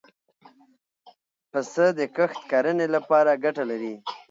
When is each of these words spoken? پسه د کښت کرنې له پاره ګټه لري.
پسه 1.51 1.85
د 1.97 1.99
کښت 2.15 2.39
کرنې 2.51 2.85
له 2.93 2.99
پاره 3.07 3.33
ګټه 3.43 3.63
لري. 3.71 3.93